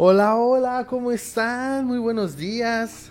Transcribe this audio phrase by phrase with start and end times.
[0.00, 1.84] Hola, hola, ¿cómo están?
[1.84, 3.10] Muy buenos días.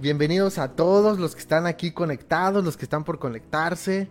[0.00, 4.06] Bienvenidos a todos los que están aquí conectados, los que están por conectarse.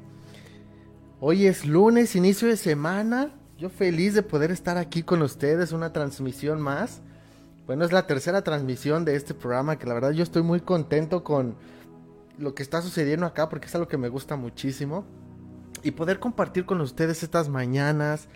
[1.21, 3.31] Hoy es lunes, inicio de semana.
[3.57, 7.01] Yo feliz de poder estar aquí con ustedes, una transmisión más.
[7.65, 11.23] Bueno, es la tercera transmisión de este programa que la verdad yo estoy muy contento
[11.23, 11.55] con
[12.37, 15.05] lo que está sucediendo acá porque es algo que me gusta muchísimo.
[15.81, 18.27] Y poder compartir con ustedes estas mañanas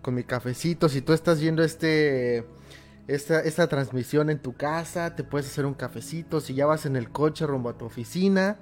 [0.00, 0.88] con mi cafecito.
[0.88, 2.46] Si tú estás viendo este
[3.08, 7.10] esta, transmisión en tu casa, te puedes hacer un cafecito, si ya vas en el
[7.10, 8.58] coche rumbo a tu oficina,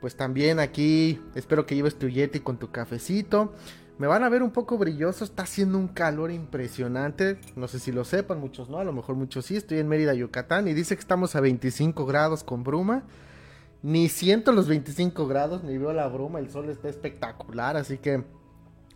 [0.00, 3.52] pues también aquí espero que lleves tu Yeti con tu cafecito.
[3.98, 7.92] Me van a ver un poco brilloso, está haciendo un calor impresionante, no sé si
[7.92, 10.96] lo sepan, muchos no, a lo mejor muchos sí, estoy en Mérida, Yucatán y dice
[10.96, 13.04] que estamos a 25 grados con bruma.
[13.82, 18.24] Ni siento los 25 grados, ni veo la bruma, el sol está espectacular, así que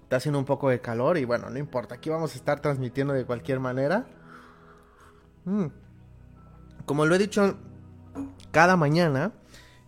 [0.03, 3.13] está haciendo un poco de calor y bueno, no importa, aquí vamos a estar transmitiendo
[3.13, 4.07] de cualquier manera.
[5.49, 5.69] Mm.
[6.85, 7.57] Como lo he dicho
[8.51, 9.33] cada mañana,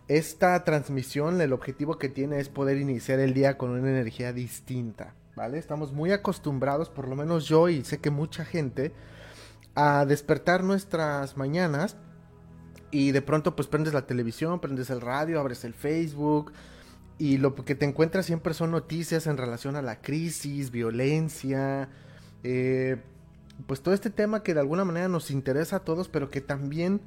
[0.07, 5.13] esta transmisión, el objetivo que tiene es poder iniciar el día con una energía distinta,
[5.35, 5.59] ¿vale?
[5.59, 8.91] Estamos muy acostumbrados, por lo menos yo y sé que mucha gente,
[9.75, 11.95] a despertar nuestras mañanas
[12.89, 16.51] y de pronto pues prendes la televisión, prendes el radio, abres el Facebook
[17.19, 21.87] y lo que te encuentras siempre son noticias en relación a la crisis, violencia,
[22.43, 23.01] eh,
[23.67, 27.01] pues todo este tema que de alguna manera nos interesa a todos, pero que también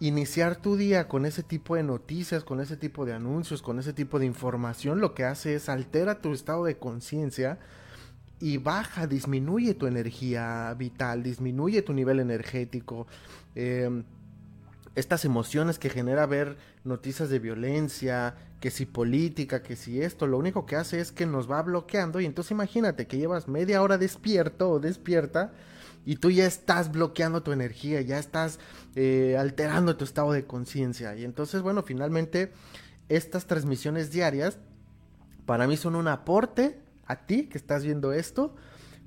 [0.00, 3.92] iniciar tu día con ese tipo de noticias, con ese tipo de anuncios, con ese
[3.92, 7.58] tipo de información, lo que hace es altera tu estado de conciencia
[8.40, 13.08] y baja, disminuye tu energía vital, disminuye tu nivel energético.
[13.56, 14.04] Em,
[14.94, 20.38] estas emociones que genera ver noticias de violencia, que si política, que si esto, lo
[20.38, 23.98] único que hace es que nos va bloqueando y entonces imagínate que llevas media hora
[23.98, 25.52] despierto o despierta
[26.04, 28.58] y tú ya estás bloqueando tu energía, ya estás
[28.94, 31.14] eh, alterando tu estado de conciencia.
[31.16, 32.52] Y entonces, bueno, finalmente
[33.08, 34.58] estas transmisiones diarias
[35.46, 38.54] para mí son un aporte a ti que estás viendo esto,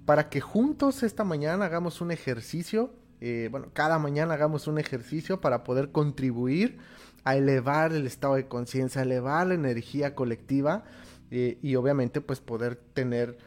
[0.06, 5.40] para que juntos esta mañana hagamos un ejercicio, eh, bueno, cada mañana hagamos un ejercicio
[5.40, 6.80] para poder contribuir
[7.24, 10.84] a elevar el estado de conciencia, elevar la energía colectiva
[11.30, 13.38] eh, y obviamente pues poder tener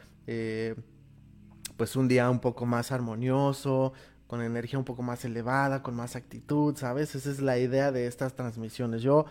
[1.77, 3.93] pues un día un poco más armonioso,
[4.27, 7.15] con energía un poco más elevada, con más actitud, ¿sabes?
[7.15, 9.03] Esa es la idea de estas transmisiones.
[9.03, 9.27] Yo,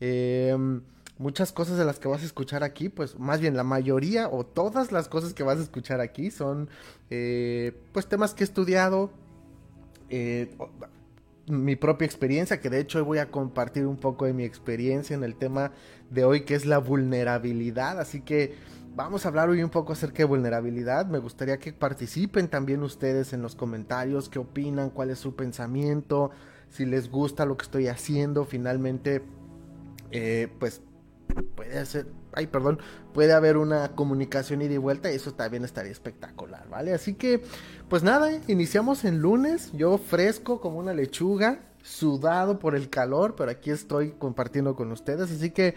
[0.00, 0.82] em,
[1.18, 4.44] muchas cosas de las que vas a escuchar aquí, pues más bien la mayoría o
[4.44, 6.68] todas las cosas que vas a escuchar aquí son,
[7.10, 9.10] eh, pues temas que he estudiado,
[10.08, 10.56] eh,
[11.48, 15.14] mi propia experiencia, que de hecho hoy voy a compartir un poco de mi experiencia
[15.14, 15.72] en el tema
[16.10, 18.56] de hoy, que es la vulnerabilidad, así que
[18.96, 21.04] Vamos a hablar hoy un poco acerca de vulnerabilidad.
[21.04, 26.30] Me gustaría que participen también ustedes en los comentarios, qué opinan, cuál es su pensamiento,
[26.70, 28.46] si les gusta lo que estoy haciendo.
[28.46, 29.22] Finalmente,
[30.12, 30.80] eh, pues
[31.56, 32.78] puede ser, ay, perdón,
[33.12, 36.94] puede haber una comunicación ida y vuelta y eso también estaría espectacular, ¿vale?
[36.94, 37.44] Así que,
[37.90, 43.50] pues nada, iniciamos en lunes, yo fresco como una lechuga, sudado por el calor, pero
[43.50, 45.74] aquí estoy compartiendo con ustedes, así que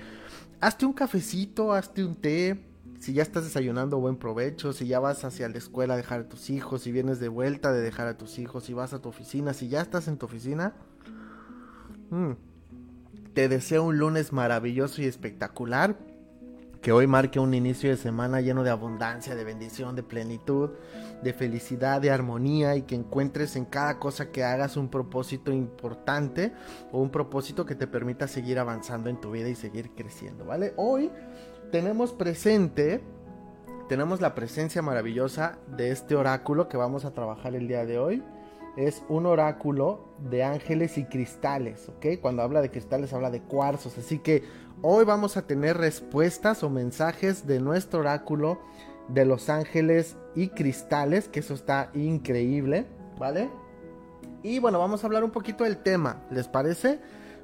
[0.61, 2.68] hazte un cafecito, hazte un té,
[2.99, 4.73] si ya estás desayunando, buen provecho.
[4.73, 7.71] Si ya vas hacia la escuela a dejar a tus hijos, si vienes de vuelta
[7.71, 10.25] de dejar a tus hijos, si vas a tu oficina, si ya estás en tu
[10.25, 10.73] oficina.
[12.09, 12.31] Mm,
[13.33, 15.97] te deseo un lunes maravilloso y espectacular.
[16.81, 20.69] Que hoy marque un inicio de semana lleno de abundancia, de bendición, de plenitud,
[21.21, 26.53] de felicidad, de armonía y que encuentres en cada cosa que hagas un propósito importante
[26.93, 30.73] o un propósito que te permita seguir avanzando en tu vida y seguir creciendo, ¿vale?
[30.77, 31.11] Hoy
[31.71, 33.01] tenemos presente,
[33.87, 38.23] tenemos la presencia maravillosa de este oráculo que vamos a trabajar el día de hoy.
[38.77, 42.21] Es un oráculo de ángeles y cristales, ¿ok?
[42.21, 44.43] Cuando habla de cristales habla de cuarzos, así que
[44.81, 48.59] hoy vamos a tener respuestas o mensajes de nuestro oráculo
[49.07, 52.85] de los ángeles y cristales, que eso está increíble,
[53.17, 53.49] ¿vale?
[54.43, 56.99] Y bueno, vamos a hablar un poquito del tema, ¿les parece?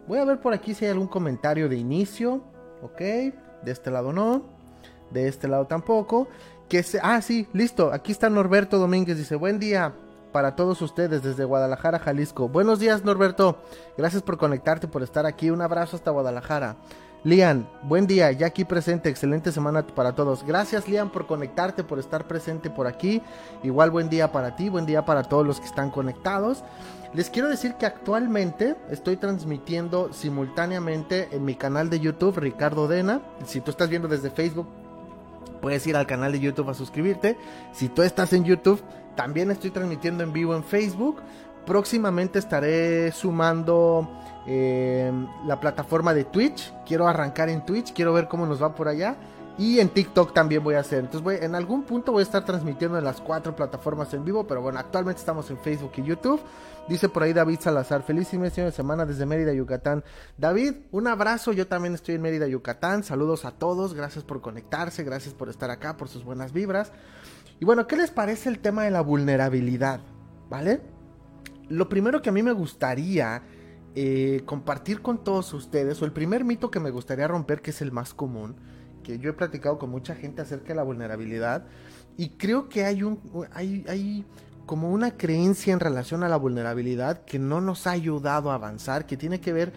[0.07, 2.43] Voy a ver por aquí si hay algún comentario de inicio,
[2.81, 3.01] ¿ok?
[3.65, 4.43] De este lado no.
[5.11, 6.27] De este lado tampoco.
[6.69, 6.99] Que se...
[7.01, 7.91] Ah, sí, listo.
[7.91, 9.17] Aquí está Norberto Domínguez.
[9.17, 9.93] Dice, buen día
[10.31, 12.47] para todos ustedes desde Guadalajara, Jalisco.
[12.47, 13.57] Buenos días, Norberto.
[13.97, 15.49] Gracias por conectarte, por estar aquí.
[15.49, 16.77] Un abrazo hasta Guadalajara.
[17.25, 20.45] Lian, buen día, ya aquí presente, excelente semana para todos.
[20.45, 23.19] Gracias Lian por conectarte, por estar presente por aquí.
[23.63, 26.63] Igual buen día para ti, buen día para todos los que están conectados.
[27.15, 33.21] Les quiero decir que actualmente estoy transmitiendo simultáneamente en mi canal de YouTube, Ricardo Dena.
[33.45, 34.67] Si tú estás viendo desde Facebook,
[35.61, 37.37] puedes ir al canal de YouTube a suscribirte.
[37.71, 38.83] Si tú estás en YouTube,
[39.15, 41.21] también estoy transmitiendo en vivo en Facebook.
[41.65, 44.09] Próximamente estaré sumando
[44.45, 45.09] eh,
[45.45, 46.73] la plataforma de Twitch.
[46.85, 49.15] Quiero arrancar en Twitch, quiero ver cómo nos va por allá.
[49.57, 50.99] Y en TikTok también voy a hacer.
[50.99, 54.45] Entonces voy, en algún punto voy a estar transmitiendo en las cuatro plataformas en vivo.
[54.45, 56.41] Pero bueno, actualmente estamos en Facebook y YouTube.
[56.87, 58.03] Dice por ahí David Salazar.
[58.03, 60.03] Feliz inicio de semana desde Mérida, Yucatán.
[60.37, 61.51] David, un abrazo.
[61.51, 63.03] Yo también estoy en Mérida, Yucatán.
[63.03, 63.93] Saludos a todos.
[63.93, 65.03] Gracias por conectarse.
[65.03, 66.91] Gracias por estar acá, por sus buenas vibras.
[67.59, 70.01] Y bueno, ¿qué les parece el tema de la vulnerabilidad?
[70.49, 70.81] ¿Vale?
[71.69, 73.41] Lo primero que a mí me gustaría
[73.95, 77.81] eh, compartir con todos ustedes, o el primer mito que me gustaría romper, que es
[77.81, 78.57] el más común,
[79.03, 81.65] que yo he platicado con mucha gente acerca de la vulnerabilidad
[82.17, 83.19] y creo que hay un
[83.53, 84.25] hay, hay
[84.65, 89.05] como una creencia en relación a la vulnerabilidad que no nos ha ayudado a avanzar,
[89.05, 89.73] que tiene que ver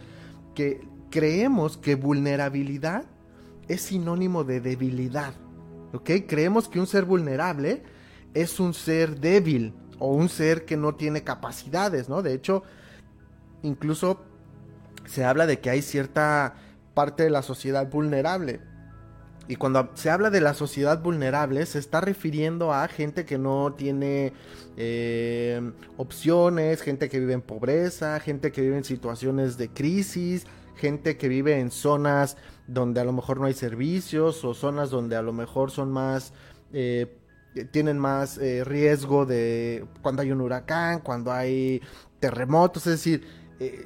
[0.55, 3.05] que creemos que vulnerabilidad
[3.69, 5.35] es sinónimo de debilidad.
[5.93, 6.11] ¿Ok?
[6.27, 7.83] Creemos que un ser vulnerable
[8.35, 12.23] es un ser débil o un ser que no tiene capacidades, ¿no?
[12.23, 12.63] De hecho,
[13.63, 14.21] incluso
[15.07, 16.55] se habla de que hay cierta
[16.95, 18.61] parte de la sociedad vulnerable.
[19.49, 23.73] Y cuando se habla de la sociedad vulnerable, se está refiriendo a gente que no
[23.73, 24.35] tiene
[24.77, 30.47] eh, opciones, gente que vive en pobreza, gente que vive en situaciones de crisis,
[30.77, 32.37] gente que vive en zonas
[32.67, 36.35] donde a lo mejor no hay servicios o zonas donde a lo mejor son más...
[36.73, 37.15] Eh,
[37.73, 41.81] tienen más eh, riesgo de cuando hay un huracán, cuando hay
[42.21, 43.27] terremotos, es decir,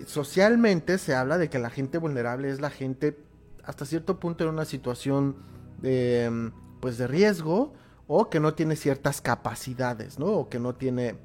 [0.04, 3.16] socialmente se habla de que la gente vulnerable es la gente
[3.64, 5.36] hasta cierto punto en una situación
[5.82, 6.50] de,
[6.80, 7.74] pues de riesgo
[8.06, 10.26] o que no tiene ciertas capacidades, ¿no?
[10.26, 11.16] O que no tiene,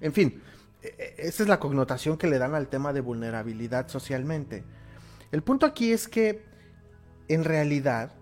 [0.00, 0.42] en fin,
[0.82, 4.64] e, e, esa es la connotación que le dan al tema de vulnerabilidad socialmente.
[5.30, 6.44] El punto aquí es que,
[7.28, 8.12] en realidad,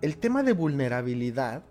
[0.00, 1.64] el tema de vulnerabilidad,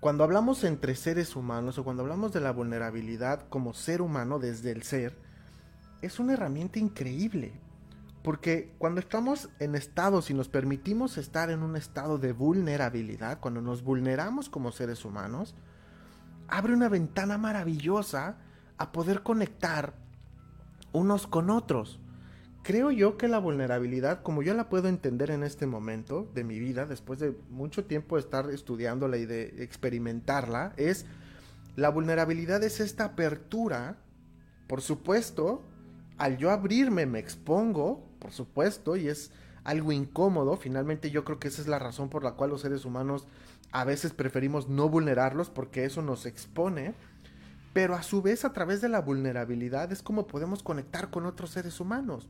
[0.00, 4.70] cuando hablamos entre seres humanos o cuando hablamos de la vulnerabilidad como ser humano desde
[4.70, 5.16] el ser,
[6.00, 7.52] es una herramienta increíble.
[8.22, 13.60] Porque cuando estamos en estados y nos permitimos estar en un estado de vulnerabilidad, cuando
[13.60, 15.56] nos vulneramos como seres humanos,
[16.48, 18.38] abre una ventana maravillosa
[18.78, 19.94] a poder conectar
[20.92, 21.98] unos con otros.
[22.62, 26.60] Creo yo que la vulnerabilidad, como yo la puedo entender en este momento de mi
[26.60, 31.06] vida, después de mucho tiempo de estar estudiándola y de experimentarla, es
[31.74, 33.96] la vulnerabilidad es esta apertura,
[34.68, 35.64] por supuesto,
[36.18, 39.32] al yo abrirme me expongo, por supuesto, y es
[39.64, 40.56] algo incómodo.
[40.56, 43.26] Finalmente yo creo que esa es la razón por la cual los seres humanos
[43.72, 46.94] a veces preferimos no vulnerarlos porque eso nos expone.
[47.72, 51.50] Pero a su vez a través de la vulnerabilidad es como podemos conectar con otros
[51.50, 52.28] seres humanos.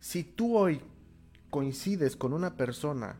[0.00, 0.80] Si tú hoy
[1.50, 3.18] coincides con una persona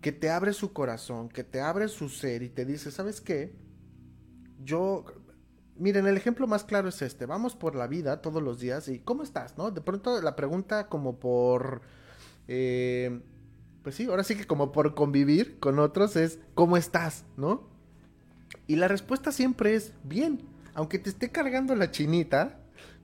[0.00, 3.54] que te abre su corazón, que te abre su ser y te dice, ¿sabes qué?
[4.64, 5.04] Yo
[5.78, 7.26] Miren, el ejemplo más claro es este.
[7.26, 9.58] Vamos por la vida todos los días y ¿cómo estás?
[9.58, 9.70] ¿No?
[9.70, 11.82] De pronto la pregunta como por...
[12.48, 13.20] Eh,
[13.82, 17.24] pues sí, ahora sí que como por convivir con otros es ¿cómo estás?
[17.36, 17.68] ¿No?
[18.66, 20.42] Y la respuesta siempre es bien.
[20.74, 22.58] Aunque te esté cargando la chinita,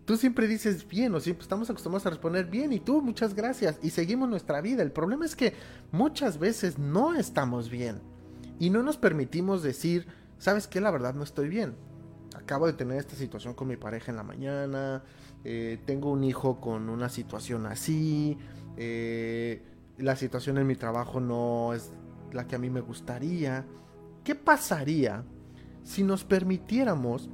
[0.06, 3.78] tú siempre dices bien o siempre estamos acostumbrados a responder bien y tú muchas gracias
[3.82, 4.82] y seguimos nuestra vida.
[4.82, 5.52] El problema es que
[5.90, 8.00] muchas veces no estamos bien
[8.58, 10.06] y no nos permitimos decir,
[10.38, 10.80] ¿sabes qué?
[10.80, 11.74] La verdad no estoy bien
[12.34, 15.02] acabo de tener esta situación con mi pareja en la mañana,
[15.44, 18.38] eh, tengo un hijo con una situación así,
[18.76, 19.62] eh,
[19.98, 21.92] la situación en mi trabajo no es
[22.32, 23.64] la que a mí me gustaría.
[24.24, 25.24] ¿Qué pasaría
[25.82, 27.28] si nos permitiéramos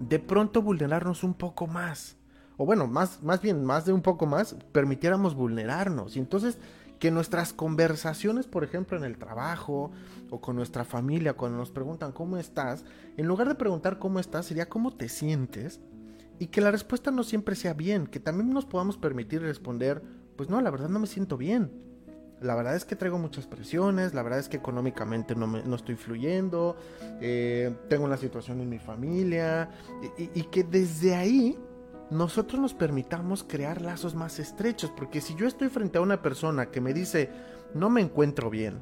[0.00, 2.16] de pronto vulnerarnos un poco más?
[2.56, 6.16] O bueno, más, más bien, más de un poco más, permitiéramos vulnerarnos.
[6.16, 6.58] Y entonces
[6.98, 9.90] que nuestras conversaciones, por ejemplo, en el trabajo
[10.30, 12.84] o con nuestra familia, cuando nos preguntan cómo estás,
[13.16, 15.80] en lugar de preguntar cómo estás, sería cómo te sientes
[16.38, 20.02] y que la respuesta no siempre sea bien, que también nos podamos permitir responder,
[20.36, 21.70] pues no, la verdad no me siento bien.
[22.40, 25.74] La verdad es que traigo muchas presiones, la verdad es que económicamente no, me, no
[25.74, 26.76] estoy fluyendo,
[27.20, 29.70] eh, tengo una situación en mi familia
[30.16, 31.58] y que desde ahí
[32.10, 36.70] nosotros nos permitamos crear lazos más estrechos, porque si yo estoy frente a una persona
[36.70, 37.30] que me dice,
[37.74, 38.80] no me encuentro bien,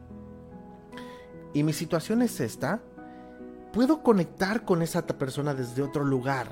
[1.53, 2.83] y mi situación es esta,
[3.73, 6.49] puedo conectar con esa persona desde otro lugar,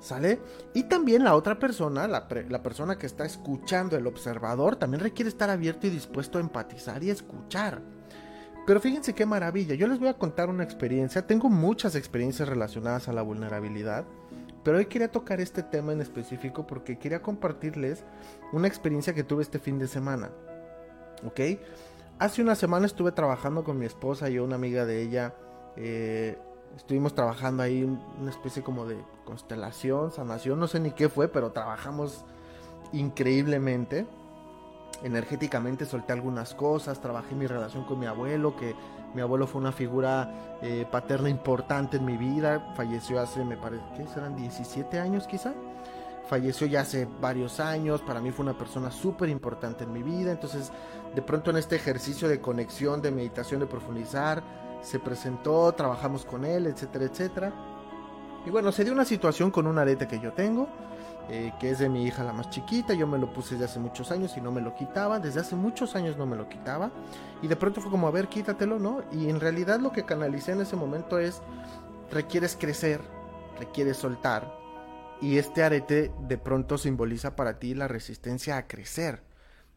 [0.00, 0.40] ¿sale?
[0.74, 5.50] Y también la otra persona, la, persona que está escuchando, el observador, también requiere estar
[5.50, 7.82] abierto y dispuesto a empatizar y escuchar.
[8.66, 13.08] Pero fíjense qué maravilla, yo les voy a contar una experiencia, tengo muchas experiencias relacionadas
[13.08, 14.06] a la vulnerabilidad,
[14.62, 18.04] pero hoy quería tocar este tema en específico porque quería compartirles
[18.52, 20.30] una experiencia que tuve este fin de semana.
[21.24, 21.40] ¿Ok?
[22.18, 25.34] Hace una semana estuve trabajando con mi esposa y una amiga de ella.
[25.76, 26.38] Eh,
[26.76, 27.82] Estuvimos trabajando ahí
[28.20, 32.24] una especie como de constelación, sanación, no sé ni qué fue, pero trabajamos
[32.92, 34.06] increíblemente.
[35.02, 38.74] Energéticamente solté algunas cosas, trabajé mi relación con mi abuelo, que
[39.14, 43.82] mi abuelo fue una figura eh, paterna importante en mi vida, falleció hace, me parece,
[43.96, 44.36] ¿qué serán?
[44.36, 45.52] 17 años quizá.
[46.28, 50.30] Falleció ya hace varios años, para mí fue una persona súper importante en mi vida,
[50.30, 50.70] entonces
[51.12, 54.42] de pronto en este ejercicio de conexión, de meditación, de profundizar,
[54.80, 57.52] se presentó, trabajamos con él, etcétera, etcétera.
[58.46, 60.68] Y bueno, se dio una situación con un arete que yo tengo,
[61.32, 63.78] eh, que es de mi hija la más chiquita, yo me lo puse desde hace
[63.78, 66.90] muchos años y no me lo quitaba, desde hace muchos años no me lo quitaba,
[67.40, 69.04] y de pronto fue como, a ver, quítatelo, ¿no?
[69.12, 71.40] Y en realidad lo que canalicé en ese momento es,
[72.10, 73.00] requieres crecer,
[73.60, 74.52] requieres soltar,
[75.20, 79.22] y este arete de pronto simboliza para ti la resistencia a crecer,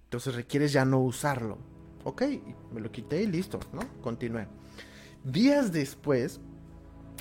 [0.06, 1.60] entonces requieres ya no usarlo,
[2.04, 2.24] ok,
[2.72, 3.82] me lo quité y listo, ¿no?
[4.02, 4.48] Continué.
[5.24, 6.42] Días después,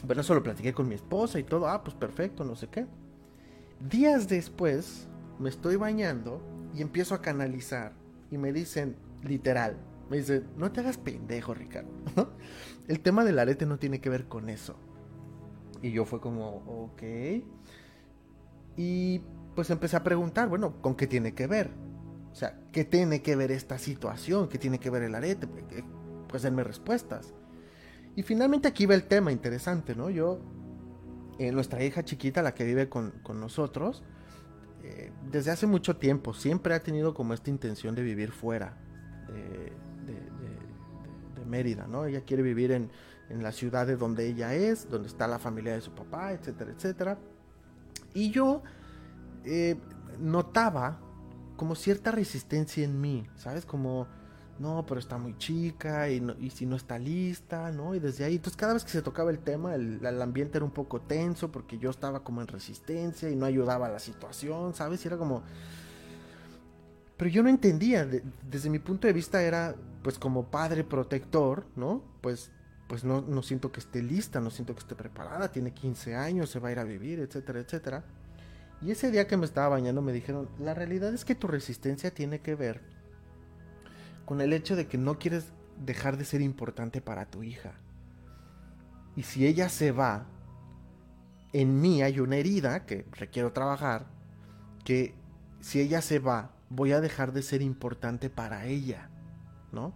[0.06, 2.86] bueno, eso lo platiqué con mi esposa y todo, ah, pues perfecto, no sé qué.
[3.90, 5.08] Días después
[5.40, 6.40] me estoy bañando
[6.72, 7.92] y empiezo a canalizar
[8.30, 9.76] y me dicen, literal,
[10.08, 11.90] me dicen, no te hagas pendejo, Ricardo.
[12.88, 14.76] El tema del arete no tiene que ver con eso.
[15.82, 17.02] Y yo fue como, ok.
[18.76, 19.20] Y
[19.56, 21.70] pues empecé a preguntar, bueno, ¿con qué tiene que ver?
[22.30, 24.48] O sea, ¿qué tiene que ver esta situación?
[24.48, 25.48] ¿Qué tiene que ver el arete?
[26.28, 27.34] Pues denme respuestas.
[28.14, 30.08] Y finalmente aquí va el tema interesante, ¿no?
[30.08, 30.40] Yo
[31.42, 34.02] eh, nuestra hija chiquita, la que vive con, nosotros,
[34.82, 38.76] eh, desde hace mucho tiempo siempre ha tenido como esta intención de vivir fuera
[39.28, 39.72] de,
[41.44, 42.06] Mérida, ¿no?
[42.06, 42.90] Ella quiere vivir en,
[43.28, 47.18] la ciudad de donde ella es, donde está la familia de su papá, etcétera, etcétera.
[48.14, 48.62] Y yo
[49.44, 49.76] eh,
[50.18, 51.00] notaba
[51.56, 53.66] como cierta resistencia en mí, ¿sabes?
[53.66, 54.06] Como
[54.59, 57.94] no, pero está muy chica y, y, si no está lista, ¿no?
[57.94, 60.71] Y desde ahí, entonces cada vez que se tocaba el tema, el, ambiente era un
[60.71, 65.04] poco tenso porque yo estaba como en resistencia y no ayudaba a la situación, ¿sabes?
[65.04, 65.42] Y era como...
[67.16, 72.02] Pero yo no entendía, desde mi punto de vista era, pues como padre protector, ¿no?
[72.21, 72.50] Pues,
[72.88, 76.50] pues no, no siento que esté lista, no siento que esté preparada, tiene 15 años,
[76.50, 78.04] se va a ir a vivir, etcétera, etcétera.
[78.80, 82.12] Y ese día que me estaba bañando me dijeron, la realidad es que tu resistencia
[82.12, 82.91] tiene que ver
[84.25, 85.52] con el hecho de que no quieres
[85.85, 87.73] dejar de ser importante para tu hija.
[89.17, 90.26] Y si ella se va,
[91.52, 94.07] en mí hay una herida que requiero trabajar,
[94.85, 95.14] que
[95.61, 99.11] si ella se va, voy a dejar de ser importante para ella,
[99.71, 99.95] ¿no?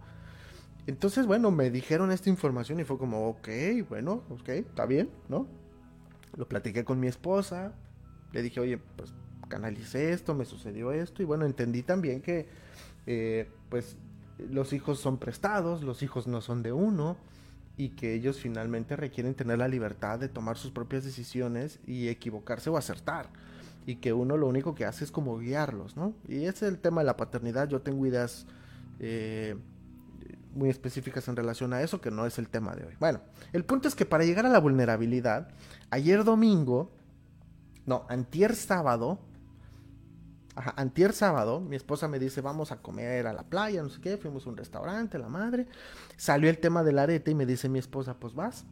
[0.85, 3.49] Entonces, bueno, me dijeron esta información y fue como, ok,
[3.89, 5.47] bueno, ok, está bien, ¿no?
[6.37, 7.73] Lo platiqué con mi esposa,
[8.31, 9.13] le dije, oye, pues
[9.49, 12.47] canalicé esto, me sucedió esto, y bueno, entendí también que,
[13.05, 13.97] eh, pues,
[14.39, 17.17] los hijos son prestados, los hijos no son de uno
[17.77, 22.69] y que ellos finalmente requieren tener la libertad de tomar sus propias decisiones y equivocarse
[22.69, 23.29] o acertar
[23.85, 26.13] y que uno lo único que hace es como guiarlos, ¿no?
[26.27, 28.45] Y ese es el tema de la paternidad, yo tengo ideas
[28.99, 29.55] eh,
[30.53, 32.93] muy específicas en relación a eso que no es el tema de hoy.
[32.99, 33.21] Bueno,
[33.53, 35.49] el punto es que para llegar a la vulnerabilidad,
[35.89, 36.91] ayer domingo,
[37.85, 39.19] no, antier sábado,
[40.75, 44.17] Antier sábado, mi esposa me dice, vamos a comer a la playa, no sé qué,
[44.17, 45.67] fuimos a un restaurante, la madre.
[46.15, 48.65] Salió el tema del arete y me dice mi esposa, pues vas,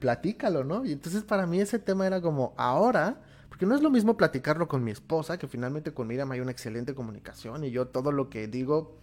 [0.00, 0.84] platícalo, ¿no?
[0.84, 4.66] Y entonces para mí ese tema era como, ahora, porque no es lo mismo platicarlo
[4.66, 8.28] con mi esposa, que finalmente con Miriam hay una excelente comunicación y yo todo lo
[8.28, 8.98] que digo,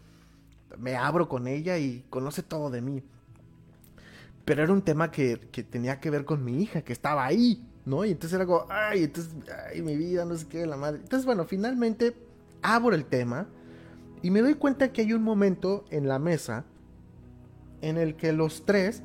[0.78, 3.04] me abro con ella y conoce todo de mí.
[4.46, 7.68] Pero era un tema que, que tenía que ver con mi hija, que estaba ahí,
[7.86, 8.06] ¿no?
[8.06, 9.34] Y entonces era como, ay, entonces,
[9.70, 11.00] ay, mi vida, no sé qué, la madre.
[11.02, 12.16] Entonces, bueno, finalmente
[12.62, 13.48] abro el tema
[14.22, 16.66] y me doy cuenta que hay un momento en la mesa
[17.82, 19.04] en el que los tres,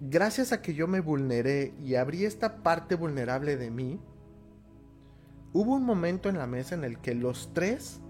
[0.00, 3.98] gracias a que yo me vulneré y abrí esta parte vulnerable de mí,
[5.52, 8.00] hubo un momento en la mesa en el que los tres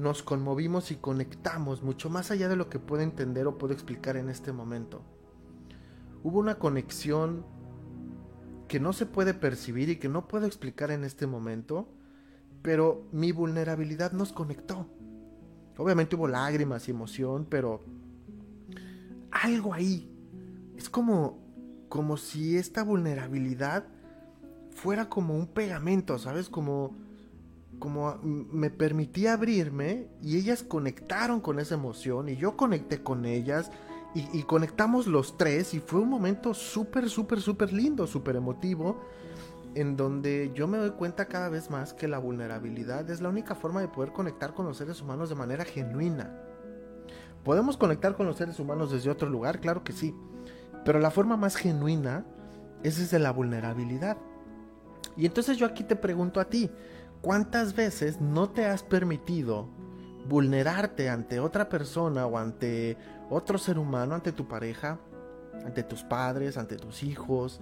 [0.00, 4.16] nos conmovimos y conectamos mucho más allá de lo que puedo entender o puedo explicar
[4.16, 5.04] en este momento
[6.22, 7.44] hubo una conexión
[8.68, 11.88] que no se puede percibir y que no puedo explicar en este momento,
[12.62, 14.86] pero mi vulnerabilidad nos conectó.
[15.76, 17.82] Obviamente hubo lágrimas y emoción, pero
[19.30, 20.14] algo ahí.
[20.76, 21.38] Es como
[21.88, 23.84] como si esta vulnerabilidad
[24.70, 26.48] fuera como un pegamento, ¿sabes?
[26.48, 26.96] Como
[27.80, 33.72] como me permitía abrirme y ellas conectaron con esa emoción y yo conecté con ellas
[34.14, 39.00] y, conectamos los tres y fue un momento súper, súper, súper lindo, súper emotivo,
[39.76, 43.54] en donde yo me doy cuenta cada vez más que la vulnerabilidad es la única
[43.54, 46.36] forma de poder conectar con los seres humanos de manera genuina.
[47.44, 49.60] ¿Podemos conectar con los seres humanos desde otro lugar?
[49.60, 50.14] Claro que sí.
[50.84, 52.26] Pero la forma más genuina
[52.82, 54.16] es desde la vulnerabilidad.
[55.16, 56.70] Y entonces yo aquí te pregunto a ti,
[57.22, 59.68] ¿cuántas veces no te has permitido
[60.28, 62.96] vulnerarte ante otra persona o ante
[63.28, 64.98] otro ser humano, ante tu pareja,
[65.64, 67.60] ante tus padres, ante tus hijos,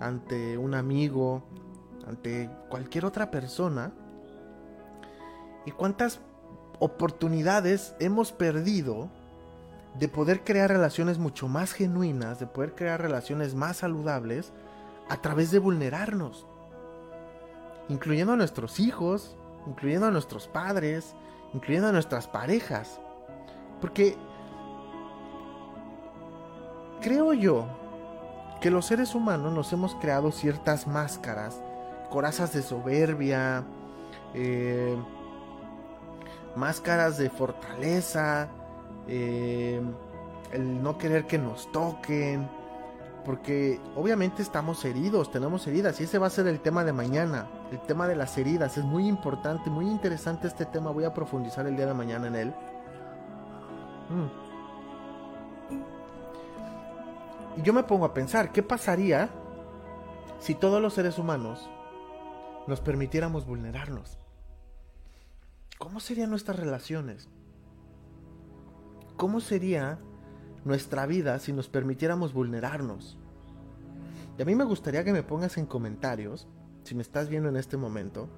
[0.00, 1.44] ante un amigo,
[2.06, 3.92] ante cualquier otra persona?
[5.64, 6.20] ¿Y cuántas
[6.78, 9.10] oportunidades hemos perdido
[9.98, 14.52] de poder crear relaciones mucho más genuinas, de poder crear relaciones más saludables
[15.08, 16.46] a través de vulnerarnos?
[17.88, 21.14] Incluyendo a nuestros hijos, incluyendo a nuestros padres,
[21.52, 23.00] incluyendo a nuestras parejas.
[23.80, 24.16] Porque
[27.00, 27.66] creo yo
[28.60, 31.60] que los seres humanos nos hemos creado ciertas máscaras,
[32.10, 33.64] corazas de soberbia,
[34.34, 34.96] eh,
[36.56, 38.48] máscaras de fortaleza,
[39.06, 39.80] eh,
[40.52, 42.48] el no querer que nos toquen,
[43.24, 47.48] porque obviamente estamos heridos, tenemos heridas y ese va a ser el tema de mañana,
[47.70, 51.66] el tema de las heridas, es muy importante, muy interesante este tema, voy a profundizar
[51.66, 52.54] el día de mañana en él.
[54.08, 54.46] Mm.
[57.58, 59.30] Y yo me pongo a pensar, ¿qué pasaría
[60.38, 61.68] si todos los seres humanos
[62.66, 64.18] nos permitiéramos vulnerarnos?
[65.78, 67.28] ¿Cómo serían nuestras relaciones?
[69.16, 69.98] ¿Cómo sería
[70.64, 73.18] nuestra vida si nos permitiéramos vulnerarnos?
[74.38, 76.46] Y a mí me gustaría que me pongas en comentarios,
[76.86, 78.28] si me estás viendo en este momento,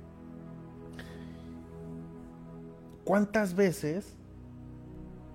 [3.05, 4.17] cuántas veces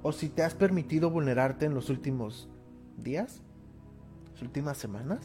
[0.01, 2.49] o si te has permitido vulnerarte en los últimos
[2.97, 3.41] días,
[4.41, 5.19] últimas semanas?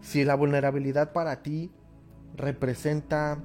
[0.00, 1.70] Si la vulnerabilidad para ti
[2.36, 3.38] representa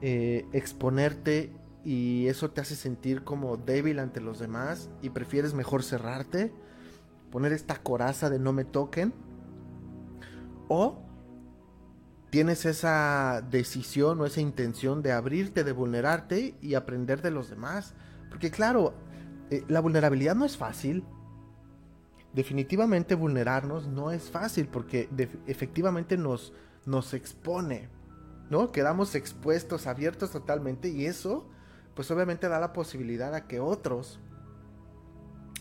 [0.00, 1.52] eh, exponerte
[1.84, 6.52] y eso te hace sentir como débil ante los demás y prefieres mejor cerrarte,
[7.30, 9.12] poner esta coraza de no me toquen,
[10.68, 11.02] o
[12.32, 17.92] tienes esa decisión o esa intención de abrirte, de vulnerarte y aprender de los demás.
[18.30, 18.94] Porque claro,
[19.50, 21.04] eh, la vulnerabilidad no es fácil,
[22.32, 25.10] definitivamente vulnerarnos no es fácil porque
[25.46, 26.54] efectivamente nos,
[26.86, 27.90] nos expone,
[28.48, 28.72] ¿no?
[28.72, 31.46] Quedamos expuestos, abiertos totalmente y eso
[31.94, 34.20] pues obviamente da la posibilidad a que otros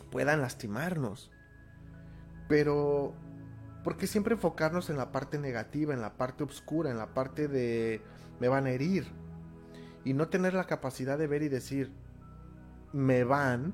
[0.09, 1.31] puedan lastimarnos.
[2.47, 3.13] Pero,
[3.83, 7.47] ¿por qué siempre enfocarnos en la parte negativa, en la parte oscura, en la parte
[7.47, 8.01] de
[8.39, 9.07] me van a herir?
[10.03, 11.91] Y no tener la capacidad de ver y decir,
[12.91, 13.73] me van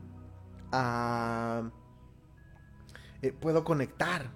[0.71, 1.71] a
[3.21, 4.29] eh, puedo conectar,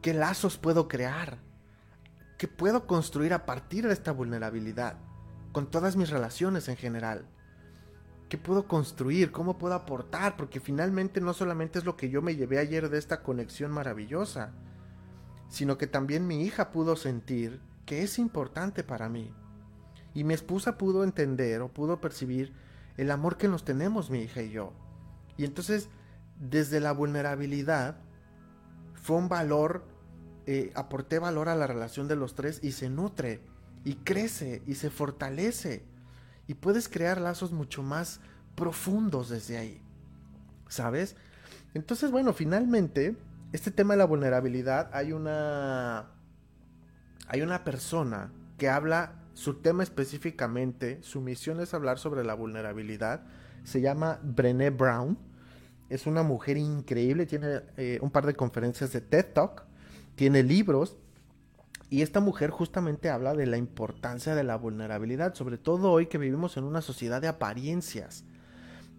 [0.00, 1.38] qué lazos puedo crear,
[2.38, 4.96] qué puedo construir a partir de esta vulnerabilidad,
[5.52, 7.26] con todas mis relaciones en general.
[8.28, 9.32] ¿Qué puedo construir?
[9.32, 10.36] ¿Cómo puedo aportar?
[10.36, 14.52] Porque finalmente no solamente es lo que yo me llevé ayer de esta conexión maravillosa,
[15.48, 19.32] sino que también mi hija pudo sentir que es importante para mí.
[20.14, 22.52] Y mi esposa pudo entender o pudo percibir
[22.96, 24.72] el amor que nos tenemos mi hija y yo.
[25.36, 25.88] Y entonces
[26.40, 27.96] desde la vulnerabilidad
[28.94, 29.84] fue un valor,
[30.46, 33.40] eh, aporté valor a la relación de los tres y se nutre
[33.84, 35.84] y crece y se fortalece
[36.48, 38.20] y puedes crear lazos mucho más
[38.54, 39.82] profundos desde ahí,
[40.68, 41.16] ¿sabes?
[41.74, 43.16] Entonces, bueno, finalmente,
[43.52, 46.10] este tema de la vulnerabilidad, hay una,
[47.28, 53.22] hay una persona que habla, su tema específicamente, su misión es hablar sobre la vulnerabilidad,
[53.64, 55.18] se llama Brené Brown,
[55.88, 59.64] es una mujer increíble, tiene eh, un par de conferencias de TED Talk,
[60.16, 60.96] tiene libros
[61.88, 66.18] y esta mujer justamente habla de la importancia de la vulnerabilidad, sobre todo hoy que
[66.18, 68.24] vivimos en una sociedad de apariencias,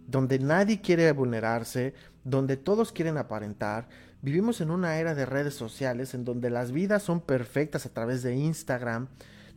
[0.08, 3.90] donde nadie quiere vulnerarse, donde todos quieren aparentar.
[4.22, 8.24] Vivimos en una era de redes sociales en donde las vidas son perfectas a través
[8.24, 9.08] de Instagram,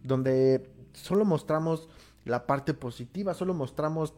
[0.02, 1.88] donde solo mostramos
[2.24, 4.14] la parte positiva, solo mostramos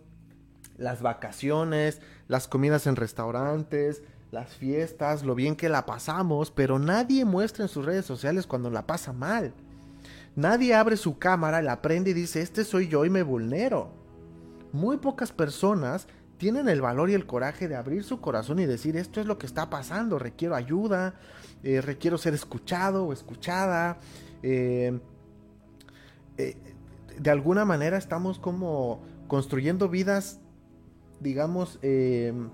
[0.77, 4.03] las vacaciones, las comidas en restaurantes,
[4.33, 8.71] las fiestas, lo bien que la pasamos, pero nadie muestra en sus redes sociales cuando
[8.71, 9.53] la pasa mal.
[10.35, 13.91] Nadie abre su cámara, la prende y dice, este soy yo y me vulnero.
[14.73, 18.97] Muy pocas personas tienen el valor y el coraje de abrir su corazón y decir,
[18.97, 21.15] esto es lo que está pasando, requiero ayuda,
[21.63, 23.99] eh, requiero ser escuchado o escuchada.
[24.43, 24.99] Eh,
[26.39, 26.57] eh,
[27.19, 30.41] de alguna manera estamos como construyendo vidas
[31.23, 32.51] digamos, em,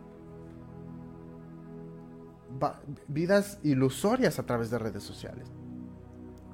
[3.09, 5.49] vidas ilusorias a través de redes sociales.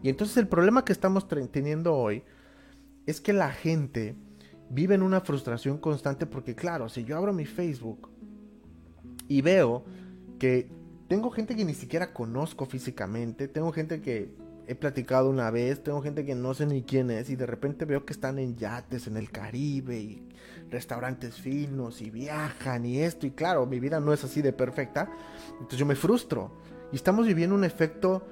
[0.03, 2.23] Y entonces el problema que estamos teniendo hoy
[3.07, 4.15] es que la gente
[4.71, 8.09] vive en una frustración constante porque claro, si yo abro mi Facebook
[9.29, 9.85] y veo
[10.39, 10.69] que
[11.09, 14.35] tengo gente que ni siquiera conozco físicamente, tengo gente que
[14.67, 17.85] he platicado una vez, tengo gente que no sé ni quién es y de repente
[17.85, 20.29] veo que están en yates en el Caribe y
[20.71, 25.11] restaurantes finos y viajan y esto y claro, mi vida no es así de perfecta,
[25.53, 26.53] entonces yo me frustro.
[26.93, 28.27] Y estamos viviendo un efecto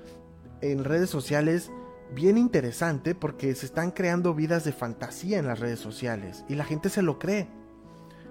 [0.60, 1.70] en redes sociales
[2.14, 6.64] bien interesante porque se están creando vidas de fantasía en las redes sociales y la
[6.64, 7.48] gente se lo cree.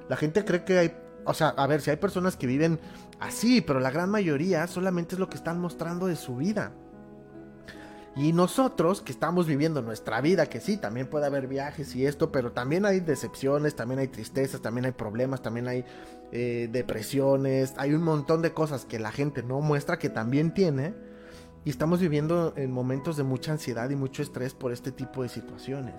[0.10, 2.80] La gente cree que hay, o sea, a ver, si hay personas que viven
[3.20, 6.74] así, pero la gran mayoría solamente es lo que están mostrando de su vida.
[8.16, 12.30] Y nosotros que estamos viviendo nuestra vida, que sí, también puede haber viajes y esto,
[12.32, 15.86] pero también hay decepciones, también hay tristezas, también hay problemas, también hay
[16.34, 20.94] eh, depresiones, hay un montón de cosas que la gente no muestra que también tiene.
[21.64, 25.30] Y estamos viviendo en momentos de mucha ansiedad y mucho estrés por este tipo de
[25.30, 25.96] situaciones.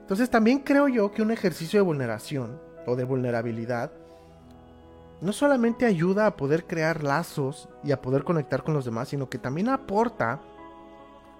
[0.00, 3.90] Entonces también creo yo que un ejercicio de vulneración o de vulnerabilidad
[5.20, 9.30] no solamente ayuda a poder crear lazos y a poder conectar con los demás, sino
[9.30, 10.42] que también aporta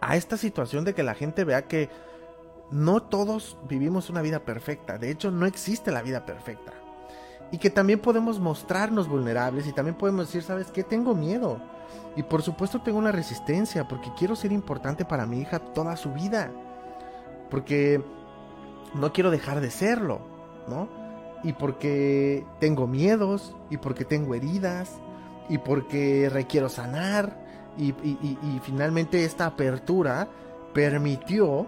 [0.00, 1.90] a esta situación de que la gente vea que
[2.70, 4.96] no todos vivimos una vida perfecta.
[4.96, 6.72] De hecho, no existe la vida perfecta.
[7.50, 10.82] Y que también podemos mostrarnos vulnerables y también podemos decir, ¿sabes qué?
[10.82, 11.60] Tengo miedo.
[12.16, 16.12] Y por supuesto tengo una resistencia porque quiero ser importante para mi hija toda su
[16.12, 16.50] vida.
[17.50, 18.02] Porque
[18.94, 20.20] no quiero dejar de serlo,
[20.68, 20.88] ¿no?
[21.42, 24.92] Y porque tengo miedos y porque tengo heridas
[25.48, 27.44] y porque requiero sanar
[27.76, 27.92] y,
[28.62, 30.28] finalmente esta apertura
[30.72, 31.66] permitió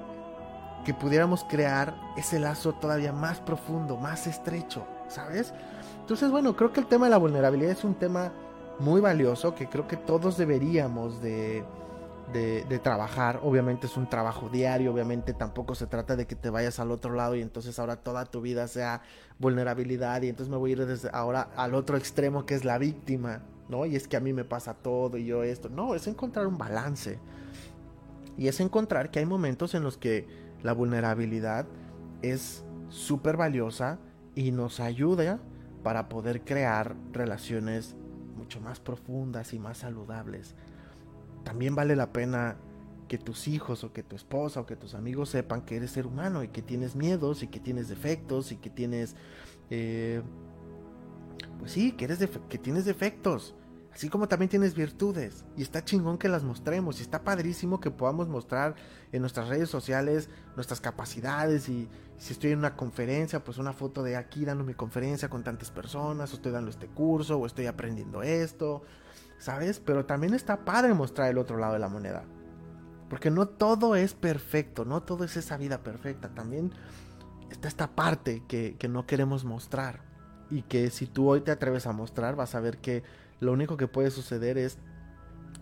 [0.85, 5.53] que pudiéramos crear ese lazo todavía más profundo, más estrecho, ¿sabes?
[6.01, 8.33] Entonces, bueno, creo que el tema de la vulnerabilidad es un tema
[8.79, 11.65] muy valioso que creo que todos deberíamos de,
[12.33, 13.41] de, trabajar.
[13.43, 17.15] Obviamente es un trabajo diario, obviamente tampoco se trata de que te vayas al otro
[17.15, 19.03] lado y entonces ahora toda tu vida sea
[19.39, 22.79] vulnerabilidad y entonces me voy a ir desde ahora al otro extremo que es la
[22.79, 23.43] víctima.
[23.69, 23.85] ¿no?
[23.87, 25.69] Y es que a mí me pasa todo y yo esto.
[25.69, 27.19] No, es encontrar un balance.
[28.37, 30.27] Y es encontrar que hay momentos en los que
[30.63, 31.67] la vulnerabilidad
[32.23, 33.99] es súper valiosa
[34.35, 35.41] y nos ayuda
[35.83, 37.97] para poder crear relaciones
[38.47, 40.55] mucho más profundas y más saludables.
[41.43, 42.57] También vale la pena
[43.09, 46.07] que tus hijos o que tu esposa o que tus amigos sepan que eres ser
[46.07, 49.17] humano y que tienes miedos y que tienes defectos y que tienes
[49.71, 50.23] eh,
[51.59, 53.57] pues sí, que, eres que tienes defectos.
[53.93, 55.45] Así como también tienes virtudes.
[55.57, 57.01] Y está chingón que las mostremos.
[57.01, 58.77] Y está padrísimo que podamos mostrar
[59.11, 61.69] en nuestras redes sociales nuestras capacidades.
[61.69, 65.45] Y si estoy en una conferencia, pues una foto de aquí dando mi conferencia con
[65.45, 66.33] tantas personas.
[66.33, 67.39] O estoy dando este curso.
[67.39, 68.83] O estoy aprendiendo esto.
[69.39, 69.81] ¿Sabes?
[69.81, 72.25] Pero también está padre mostrar el otro lado de la moneda.
[73.11, 74.85] Porque no todo es perfecto.
[74.85, 76.29] No todo es esa vida perfecta.
[76.31, 76.73] También
[77.51, 80.01] está esta parte que, que no queremos mostrar
[80.51, 83.03] y que si tú hoy te atreves a mostrar vas a ver que
[83.41, 84.79] lo único que puede suceder es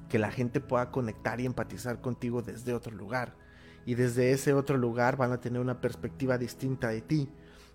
[0.09, 3.35] que la gente pueda conectar y empatizar contigo desde otro lugar
[3.87, 7.29] y desde ese otro lugar van a tener una perspectiva distinta de ti.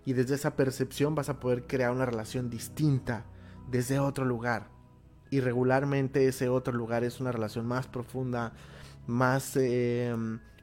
[0.05, 3.25] Y desde esa percepción vas a poder crear una relación distinta
[3.69, 4.67] desde otro lugar.
[5.29, 8.53] Y regularmente ese otro lugar es una relación más profunda
[9.05, 10.15] más eh,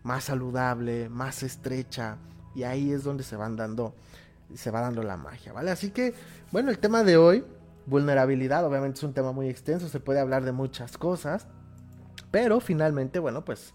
[0.02, 2.18] más saludable más estrecha.
[2.54, 3.94] Y ahí es donde se van dando
[4.54, 5.70] se va dando la magia, ¿vale?
[5.70, 6.14] Así que,
[6.52, 7.44] bueno, el tema de hoy,
[7.86, 11.48] vulnerabilidad, obviamente es un tema muy extenso, se puede hablar de muchas cosas,
[12.30, 13.74] pero finalmente, bueno, pues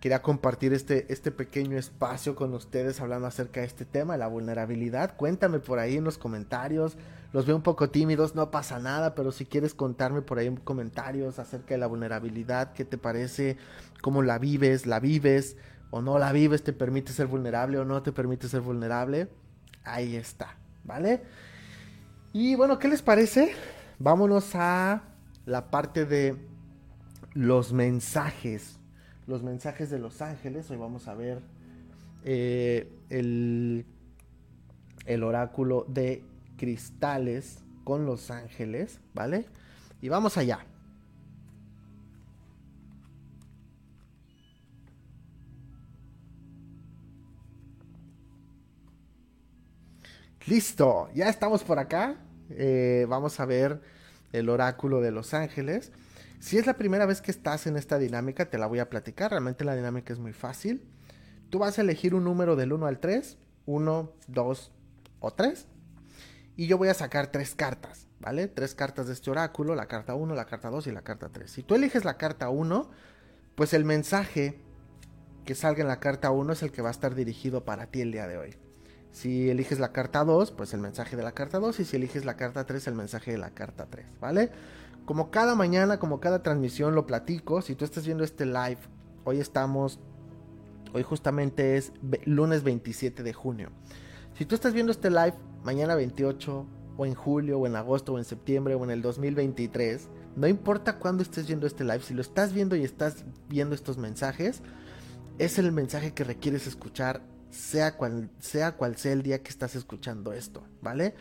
[0.00, 5.16] quería compartir este, este pequeño espacio con ustedes hablando acerca de este tema, la vulnerabilidad.
[5.16, 6.96] Cuéntame por ahí en los comentarios,
[7.32, 10.56] los veo un poco tímidos, no pasa nada, pero si quieres contarme por ahí en
[10.56, 13.56] comentarios acerca de la vulnerabilidad, qué te parece,
[14.00, 15.56] cómo la vives, la vives
[15.90, 19.28] o no la vives, te permite ser vulnerable o no te permite ser vulnerable
[19.84, 21.22] Ahí está, ¿vale?
[22.32, 23.54] Y bueno, ¿qué les parece?
[23.98, 25.02] Vámonos a
[25.46, 26.36] la parte de
[27.32, 28.79] los mensajes.
[29.30, 30.68] Los mensajes de los ángeles.
[30.72, 31.40] Hoy vamos a ver
[32.24, 33.86] eh, el,
[35.06, 36.24] el oráculo de
[36.56, 39.46] cristales con los ángeles, ¿vale?
[40.02, 40.66] Y vamos allá.
[50.48, 52.16] Listo, ya estamos por acá.
[52.50, 53.80] Eh, vamos a ver
[54.32, 55.92] el oráculo de los ángeles.
[56.40, 59.30] Si es la primera vez que estás en esta dinámica, te la voy a platicar.
[59.30, 60.82] Realmente la dinámica es muy fácil.
[61.50, 63.36] Tú vas a elegir un número del 1 al 3.
[63.66, 64.72] 1, 2
[65.20, 65.66] o 3.
[66.56, 68.48] Y yo voy a sacar tres cartas, ¿vale?
[68.48, 71.50] Tres cartas de este oráculo, la carta 1, la carta 2 y la carta 3.
[71.50, 72.90] Si tú eliges la carta 1,
[73.54, 74.58] pues el mensaje
[75.44, 78.00] que salga en la carta 1 es el que va a estar dirigido para ti
[78.00, 78.56] el día de hoy.
[79.12, 81.80] Si eliges la carta 2, pues el mensaje de la carta 2.
[81.80, 84.50] Y si eliges la carta 3, el mensaje de la carta 3, ¿vale?
[85.04, 87.62] Como cada mañana, como cada transmisión lo platico.
[87.62, 88.78] Si tú estás viendo este live,
[89.24, 89.98] hoy estamos,
[90.94, 91.92] hoy justamente es
[92.24, 93.70] lunes 27 de junio.
[94.38, 98.18] Si tú estás viendo este live mañana 28, o en julio, o en agosto, o
[98.18, 102.20] en septiembre, o en el 2023, no importa cuándo estés viendo este live, si lo
[102.20, 104.62] estás viendo y estás viendo estos mensajes,
[105.38, 109.74] es el mensaje que requieres escuchar, sea cual sea, cual sea el día que estás
[109.76, 111.14] escuchando esto, ¿vale?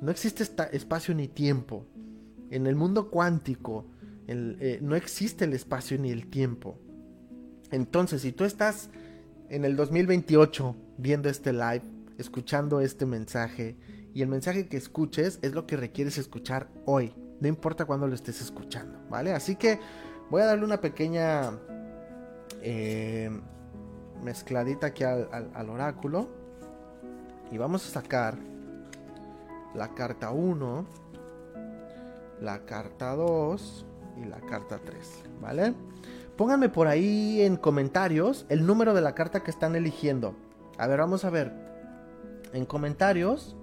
[0.00, 1.86] No existe espacio ni tiempo.
[2.50, 3.86] En el mundo cuántico
[4.28, 6.78] eh, no existe el espacio ni el tiempo.
[7.70, 8.90] Entonces, si tú estás
[9.48, 11.82] en el 2028 viendo este live,
[12.18, 13.76] escuchando este mensaje,
[14.14, 18.14] y el mensaje que escuches es lo que requieres escuchar hoy, no importa cuándo lo
[18.14, 19.32] estés escuchando, ¿vale?
[19.32, 19.78] Así que
[20.30, 21.52] voy a darle una pequeña
[22.62, 23.30] eh,
[24.22, 26.28] mezcladita aquí al, al, oráculo.
[27.50, 28.36] Y vamos a sacar
[29.74, 30.86] la carta 1,
[32.40, 33.86] la carta 2
[34.22, 35.74] y la carta 3, ¿vale?
[36.36, 40.34] Pónganme por ahí en comentarios el número de la carta que están eligiendo.
[40.78, 41.52] A ver, vamos a ver.
[42.52, 43.56] En comentarios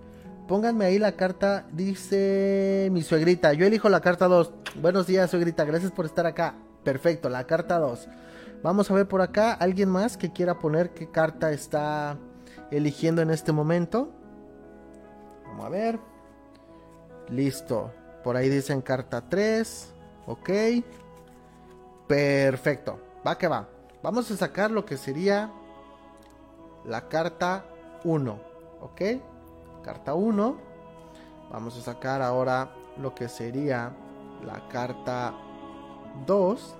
[0.47, 3.53] Pónganme ahí la carta, dice mi suegrita.
[3.53, 4.51] Yo elijo la carta 2.
[4.81, 5.63] Buenos días, suegrita.
[5.63, 6.55] Gracias por estar acá.
[6.83, 8.09] Perfecto, la carta 2.
[8.63, 9.51] Vamos a ver por acá.
[9.53, 12.17] ¿Alguien más que quiera poner qué carta está
[12.71, 14.09] eligiendo en este momento?
[15.45, 15.99] Vamos a ver.
[17.29, 17.91] Listo.
[18.23, 19.93] Por ahí dicen carta 3.
[20.27, 20.49] Ok.
[22.07, 22.99] Perfecto.
[23.27, 23.67] Va que va.
[24.01, 25.51] Vamos a sacar lo que sería
[26.85, 27.65] la carta
[28.05, 28.39] 1.
[28.81, 29.01] ¿Ok?
[29.83, 30.57] carta 1.
[31.51, 33.91] Vamos a sacar ahora lo que sería
[34.45, 35.33] la carta
[36.25, 36.77] 2.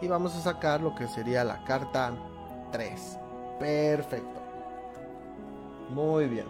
[0.00, 2.12] Y vamos a sacar lo que sería la carta
[2.72, 3.18] 3.
[3.58, 4.40] Perfecto.
[5.90, 6.46] Muy bien.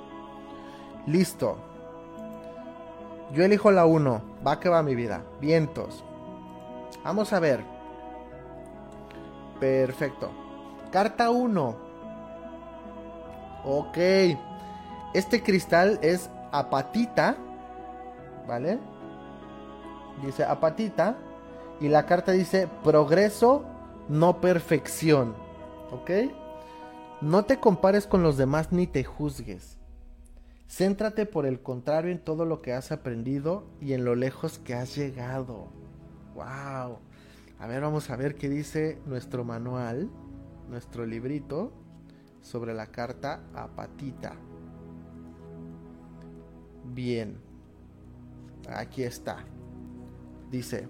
[1.06, 1.56] Listo.
[3.32, 4.22] Yo elijo la 1.
[4.46, 5.22] Va que va mi vida.
[5.40, 6.04] Vientos.
[7.04, 7.62] Vamos a ver.
[9.61, 10.30] Perfecto.
[10.90, 11.76] Carta 1.
[13.64, 13.98] Ok.
[15.14, 17.37] Este cristal es apatita,
[18.46, 18.78] ¿vale?
[20.22, 21.16] Dice apatita.
[21.80, 23.64] Y la carta dice progreso,
[24.08, 25.34] no perfección.
[25.90, 26.10] ¿Ok?
[27.20, 29.78] No te compares con los demás ni te juzgues.
[30.68, 34.74] Céntrate por el contrario en todo lo que has aprendido y en lo lejos que
[34.74, 35.68] has llegado.
[36.34, 36.98] ¡Wow!
[37.58, 40.10] A ver, vamos a ver qué dice nuestro manual,
[40.68, 41.72] nuestro librito
[42.42, 44.34] sobre la carta apatita.
[46.84, 47.38] Bien.
[48.68, 49.44] Aquí está.
[50.50, 50.88] Dice,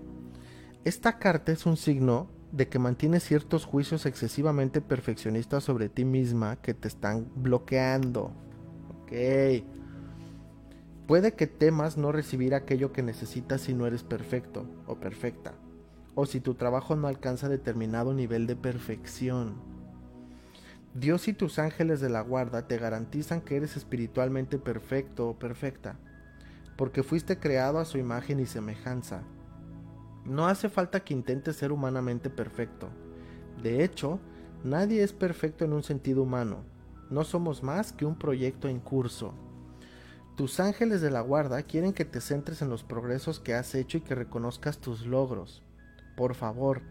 [0.87, 6.63] esta carta es un signo de que mantienes ciertos juicios excesivamente perfeccionistas sobre ti misma
[6.63, 8.31] que te están bloqueando.
[8.91, 9.65] Ok.
[11.09, 15.55] Puede que temas no recibir aquello que necesitas si no eres perfecto o perfecta,
[16.15, 19.57] o si tu trabajo no alcanza determinado nivel de perfección.
[20.95, 25.99] Dios y tus ángeles de la guarda te garantizan que eres espiritualmente perfecto o perfecta,
[26.77, 29.25] porque fuiste creado a su imagen y semejanza.
[30.27, 32.89] No hace falta que intentes ser humanamente perfecto.
[33.63, 34.19] De hecho,
[34.65, 36.65] nadie es perfecto en un sentido humano.
[37.11, 39.35] No somos más que un proyecto en curso.
[40.37, 43.99] Tus ángeles de la guarda quieren que te centres en los progresos que has hecho
[43.99, 45.63] y que reconozcas tus logros.
[46.17, 46.83] Por favor,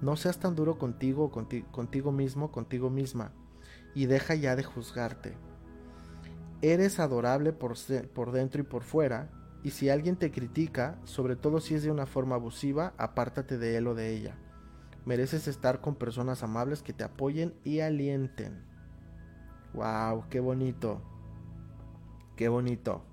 [0.00, 3.32] no seas tan duro contigo, contigo mismo, contigo misma
[3.94, 5.34] y deja ya de juzgarte.
[6.62, 7.74] Eres adorable por,
[8.12, 9.30] por dentro y por fuera,
[9.62, 13.76] y si alguien te critica, sobre todo si es de una forma abusiva, apártate de
[13.76, 14.36] él o de ella.
[15.04, 18.64] Mereces estar con personas amables que te apoyen y alienten.
[19.74, 20.24] ¡Wow!
[20.28, 21.02] ¡Qué bonito!
[22.36, 23.04] ¡Qué bonito!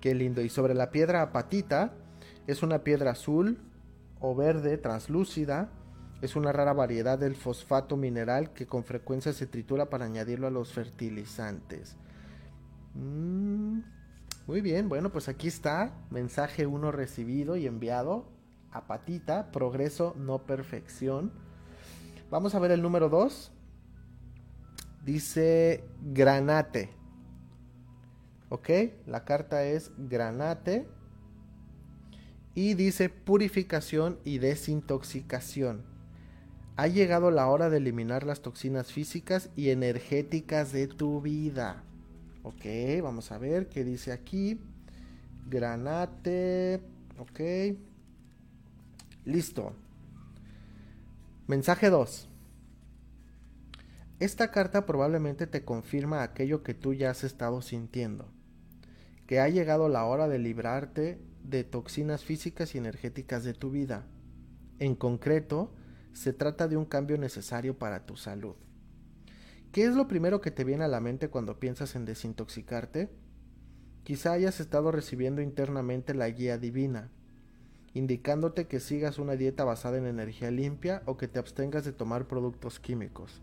[0.00, 0.42] ¡Qué lindo!
[0.42, 1.94] Y sobre la piedra apatita,
[2.46, 3.58] es una piedra azul
[4.20, 5.70] o verde translúcida
[6.22, 10.50] es una rara variedad del fosfato mineral que con frecuencia se tritura para añadirlo a
[10.50, 11.96] los fertilizantes.
[12.94, 13.80] Mm,
[14.46, 15.92] muy bien, bueno, pues aquí está.
[16.10, 18.28] Mensaje 1 recibido y enviado
[18.70, 19.50] a Patita.
[19.50, 21.32] Progreso, no perfección.
[22.30, 23.50] Vamos a ver el número 2.
[25.04, 26.90] Dice granate.
[28.48, 28.70] Ok,
[29.06, 30.86] la carta es granate.
[32.54, 35.84] Y dice purificación y desintoxicación.
[36.76, 41.82] Ha llegado la hora de eliminar las toxinas físicas y energéticas de tu vida.
[42.46, 42.64] Ok,
[43.02, 44.60] vamos a ver qué dice aquí.
[45.48, 46.80] Granate.
[47.18, 47.40] Ok.
[49.24, 49.72] Listo.
[51.48, 52.28] Mensaje 2.
[54.20, 58.28] Esta carta probablemente te confirma aquello que tú ya has estado sintiendo,
[59.26, 64.06] que ha llegado la hora de librarte de toxinas físicas y energéticas de tu vida.
[64.78, 65.74] En concreto,
[66.12, 68.54] se trata de un cambio necesario para tu salud.
[69.76, 73.10] ¿Qué es lo primero que te viene a la mente cuando piensas en desintoxicarte?
[74.04, 77.10] Quizá hayas estado recibiendo internamente la guía divina,
[77.92, 82.26] indicándote que sigas una dieta basada en energía limpia o que te abstengas de tomar
[82.26, 83.42] productos químicos.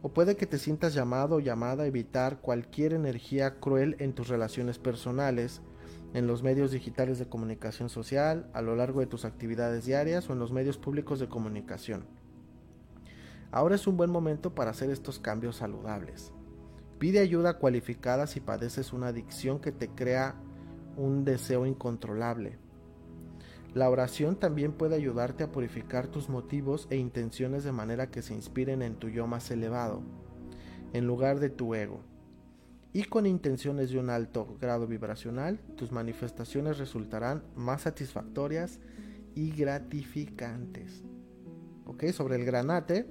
[0.00, 4.28] O puede que te sientas llamado o llamada a evitar cualquier energía cruel en tus
[4.28, 5.60] relaciones personales,
[6.14, 10.32] en los medios digitales de comunicación social, a lo largo de tus actividades diarias o
[10.32, 12.23] en los medios públicos de comunicación.
[13.54, 16.32] Ahora es un buen momento para hacer estos cambios saludables.
[16.98, 20.34] Pide ayuda cualificada si padeces una adicción que te crea
[20.96, 22.58] un deseo incontrolable.
[23.72, 28.34] La oración también puede ayudarte a purificar tus motivos e intenciones de manera que se
[28.34, 30.02] inspiren en tu yo más elevado,
[30.92, 32.00] en lugar de tu ego.
[32.92, 38.80] Y con intenciones de un alto grado vibracional, tus manifestaciones resultarán más satisfactorias
[39.36, 41.04] y gratificantes.
[41.86, 42.06] ¿Ok?
[42.06, 43.06] Sobre el granate,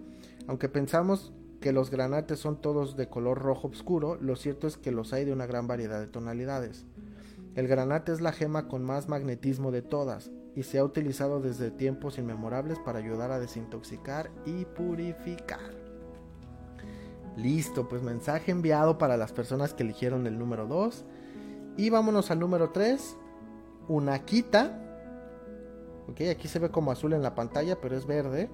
[0.47, 4.91] aunque pensamos que los granates son todos de color rojo oscuro, lo cierto es que
[4.91, 6.85] los hay de una gran variedad de tonalidades.
[7.55, 11.71] El granate es la gema con más magnetismo de todas, y se ha utilizado desde
[11.71, 15.83] tiempos inmemorables para ayudar a desintoxicar y purificar.
[17.35, 21.05] Listo, pues mensaje enviado para las personas que eligieron el número 2.
[21.77, 23.17] Y vámonos al número 3.
[23.87, 24.79] Una quita.
[26.07, 28.51] Ok, aquí se ve como azul en la pantalla, pero es verde.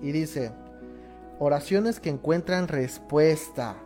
[0.00, 0.52] Y dice,
[1.38, 3.76] oraciones que encuentran respuesta.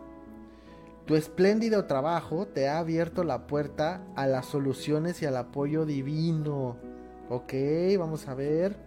[1.05, 6.77] Tu espléndido trabajo te ha abierto la puerta a las soluciones y al apoyo divino.
[7.29, 7.53] Ok,
[7.97, 8.77] vamos a ver.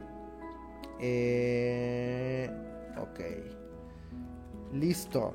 [1.01, 2.51] Eh,
[2.99, 3.21] ok.
[4.73, 5.33] Listo.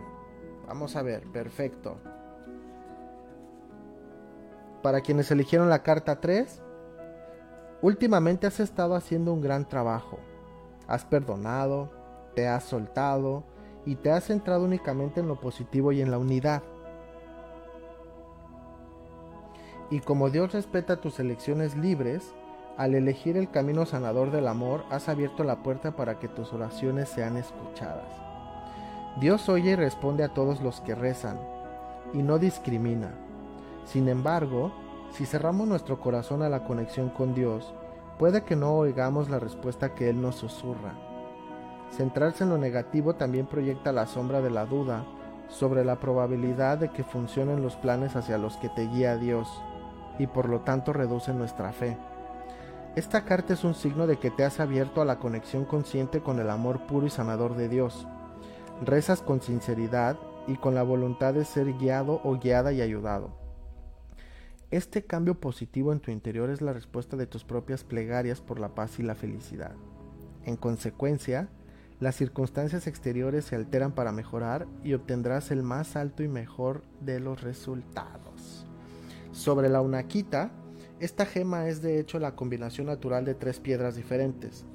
[0.67, 1.97] Vamos a ver, perfecto.
[4.81, 6.61] Para quienes eligieron la carta 3,
[7.81, 10.19] últimamente has estado haciendo un gran trabajo.
[10.87, 11.91] Has perdonado,
[12.35, 13.43] te has soltado
[13.85, 16.63] y te has centrado únicamente en lo positivo y en la unidad.
[19.89, 22.33] Y como Dios respeta tus elecciones libres,
[22.77, 27.09] al elegir el camino sanador del amor, has abierto la puerta para que tus oraciones
[27.09, 28.07] sean escuchadas.
[29.19, 31.39] Dios oye y responde a todos los que rezan,
[32.13, 33.11] y no discrimina.
[33.85, 34.71] Sin embargo,
[35.11, 37.73] si cerramos nuestro corazón a la conexión con Dios,
[38.17, 41.08] puede que no oigamos la respuesta que Él nos susurra.
[41.91, 45.05] Centrarse en lo negativo también proyecta la sombra de la duda
[45.49, 49.49] sobre la probabilidad de que funcionen los planes hacia los que te guía Dios,
[50.19, 51.97] y por lo tanto reduce nuestra fe.
[52.95, 56.39] Esta carta es un signo de que te has abierto a la conexión consciente con
[56.39, 58.07] el amor puro y sanador de Dios.
[58.83, 63.31] Rezas con sinceridad y con la voluntad de ser guiado o guiada y ayudado.
[64.71, 68.69] Este cambio positivo en tu interior es la respuesta de tus propias plegarias por la
[68.69, 69.73] paz y la felicidad.
[70.45, 71.49] En consecuencia,
[71.99, 77.19] las circunstancias exteriores se alteran para mejorar y obtendrás el más alto y mejor de
[77.19, 78.65] los resultados.
[79.33, 80.51] Sobre la unaquita,
[80.99, 84.65] esta gema es de hecho la combinación natural de tres piedras diferentes,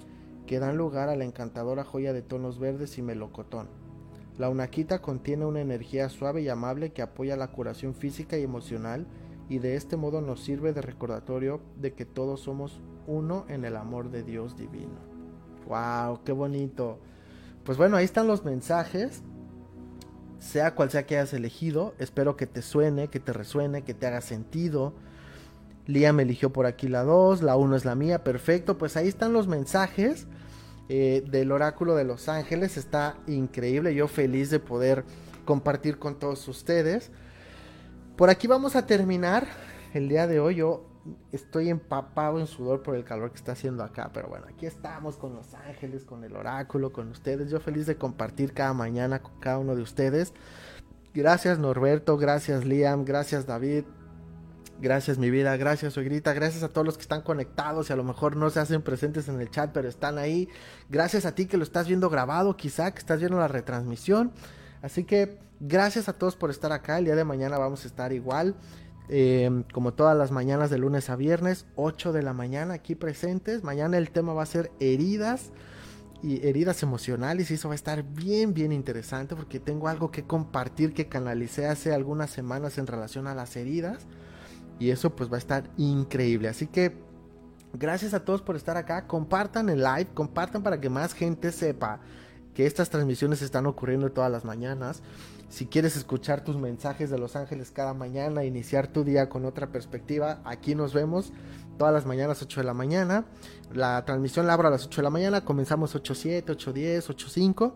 [0.46, 3.68] que dan lugar a la encantadora joya de tonos verdes y melocotón.
[4.36, 9.06] La unaquita contiene una energía suave y amable que apoya la curación física y emocional
[9.48, 13.76] y de este modo nos sirve de recordatorio de que todos somos uno en el
[13.76, 14.98] amor de Dios divino.
[15.66, 16.20] ¡Wow!
[16.24, 16.98] ¡Qué bonito!
[17.64, 19.22] Pues bueno, ahí están los mensajes.
[20.38, 24.06] Sea cual sea que hayas elegido, espero que te suene, que te resuene, que te
[24.06, 24.92] haga sentido
[25.86, 28.78] Liam eligió por aquí la 2, la 1 es la mía, perfecto.
[28.78, 30.26] Pues ahí están los mensajes
[30.88, 32.76] eh, del oráculo de Los Ángeles.
[32.76, 35.04] Está increíble, yo feliz de poder
[35.44, 37.10] compartir con todos ustedes.
[38.16, 39.46] Por aquí vamos a terminar
[39.92, 40.56] el día de hoy.
[40.56, 40.86] Yo
[41.32, 45.16] estoy empapado en sudor por el calor que está haciendo acá, pero bueno, aquí estamos
[45.16, 47.50] con Los Ángeles, con el oráculo, con ustedes.
[47.50, 50.32] Yo feliz de compartir cada mañana con cada uno de ustedes.
[51.14, 53.84] Gracias Norberto, gracias Liam, gracias David,
[54.80, 58.02] Gracias mi vida, gracias suegrita, gracias a todos los que están conectados y a lo
[58.02, 60.48] mejor no se hacen presentes en el chat, pero están ahí.
[60.90, 64.32] Gracias a ti que lo estás viendo grabado, quizá que estás viendo la retransmisión.
[64.82, 66.98] Así que gracias a todos por estar acá.
[66.98, 68.56] El día de mañana vamos a estar igual,
[69.08, 73.62] eh, como todas las mañanas de lunes a viernes, 8 de la mañana aquí presentes.
[73.62, 75.52] Mañana el tema va a ser heridas
[76.22, 80.24] y heridas emocionales y eso va a estar bien bien interesante porque tengo algo que
[80.24, 84.06] compartir que canalicé hace algunas semanas en relación a las heridas
[84.78, 86.48] y eso pues va a estar increíble.
[86.48, 86.96] Así que
[87.74, 89.06] gracias a todos por estar acá.
[89.06, 92.00] Compartan el live, compartan para que más gente sepa
[92.54, 95.02] que estas transmisiones están ocurriendo todas las mañanas.
[95.48, 99.68] Si quieres escuchar tus mensajes de Los Ángeles cada mañana, iniciar tu día con otra
[99.68, 101.32] perspectiva, aquí nos vemos
[101.78, 103.24] todas las mañanas 8 de la mañana.
[103.72, 107.72] La transmisión la abro a las 8 de la mañana, comenzamos 8.7, 8.10, 8.5.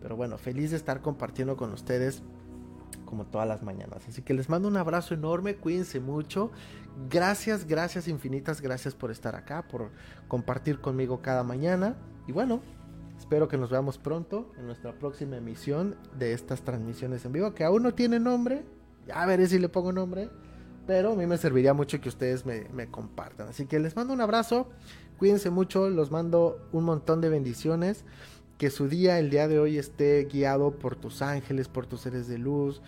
[0.00, 2.22] Pero bueno, feliz de estar compartiendo con ustedes
[3.04, 4.02] como todas las mañanas.
[4.08, 6.50] Así que les mando un abrazo enorme, cuídense mucho.
[7.10, 9.90] Gracias, gracias infinitas, gracias por estar acá, por
[10.28, 11.94] compartir conmigo cada mañana.
[12.26, 12.62] Y bueno,
[13.22, 17.62] espero que nos veamos pronto en nuestra próxima emisión de estas transmisiones en vivo, que
[17.62, 18.64] aún no tiene nombre.
[19.06, 20.28] Ya veré si le pongo nombre.
[20.88, 23.48] Pero a mí me serviría mucho que ustedes me, me compartan.
[23.48, 24.68] Así que les mando un abrazo.
[25.18, 25.88] Cuídense mucho.
[25.88, 28.04] Los mando un montón de bendiciones
[28.58, 32.26] que su día, el día de hoy, esté guiado por tus ángeles, por tus seres
[32.26, 32.82] de luz,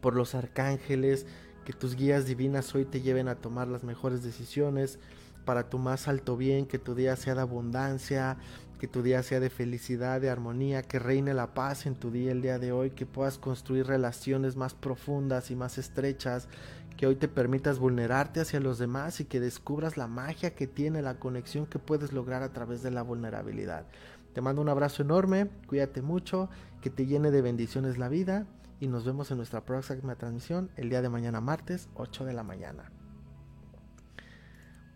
[0.00, 1.26] por los arcángeles,
[1.66, 4.98] que tus guías divinas hoy te lleven a tomar las mejores decisiones
[5.44, 8.36] para tu más alto bien, que tu día sea de abundancia,
[8.78, 12.32] que tu día sea de felicidad, de armonía, que reine la paz en tu día
[12.32, 16.48] el día de hoy, que puedas construir relaciones más profundas y más estrechas,
[16.96, 21.02] que hoy te permitas vulnerarte hacia los demás y que descubras la magia que tiene
[21.02, 23.86] la conexión que puedes lograr a través de la vulnerabilidad.
[24.32, 26.48] Te mando un abrazo enorme, cuídate mucho,
[26.80, 28.46] que te llene de bendiciones la vida
[28.80, 32.42] y nos vemos en nuestra próxima transmisión el día de mañana martes 8 de la
[32.42, 32.90] mañana.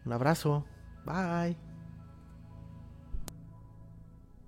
[0.05, 0.64] Un abrazo,
[1.05, 1.71] bye.